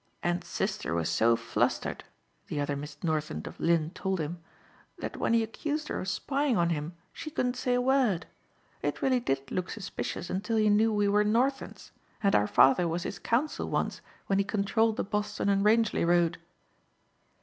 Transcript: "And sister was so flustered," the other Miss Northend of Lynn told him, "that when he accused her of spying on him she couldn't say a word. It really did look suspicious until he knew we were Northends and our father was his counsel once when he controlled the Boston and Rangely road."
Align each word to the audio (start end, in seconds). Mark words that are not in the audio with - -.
"And 0.23 0.43
sister 0.43 0.95
was 0.95 1.09
so 1.11 1.35
flustered," 1.35 2.03
the 2.47 2.59
other 2.59 2.75
Miss 2.75 2.97
Northend 3.03 3.45
of 3.45 3.59
Lynn 3.59 3.91
told 3.91 4.19
him, 4.19 4.39
"that 4.97 5.15
when 5.15 5.35
he 5.35 5.43
accused 5.43 5.89
her 5.89 5.99
of 6.01 6.07
spying 6.07 6.57
on 6.57 6.71
him 6.71 6.95
she 7.13 7.29
couldn't 7.29 7.53
say 7.55 7.75
a 7.75 7.81
word. 7.81 8.25
It 8.81 9.03
really 9.03 9.19
did 9.19 9.51
look 9.51 9.69
suspicious 9.69 10.27
until 10.27 10.57
he 10.57 10.71
knew 10.71 10.91
we 10.91 11.07
were 11.07 11.23
Northends 11.23 11.91
and 12.23 12.33
our 12.33 12.47
father 12.47 12.87
was 12.87 13.03
his 13.03 13.19
counsel 13.19 13.69
once 13.69 14.01
when 14.25 14.39
he 14.39 14.43
controlled 14.43 14.97
the 14.97 15.03
Boston 15.03 15.49
and 15.49 15.63
Rangely 15.63 16.03
road." 16.03 16.39